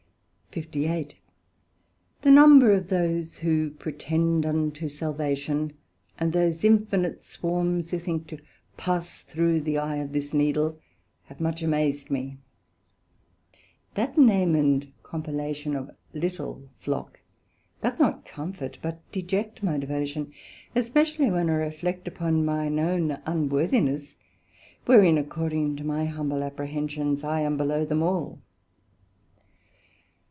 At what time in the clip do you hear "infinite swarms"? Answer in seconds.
6.65-7.89